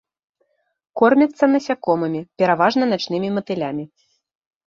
Кормяцца 1.01 1.49
насякомымі, 1.55 2.21
пераважна 2.41 2.83
начнымі 2.93 3.29
матылямі. 3.37 3.85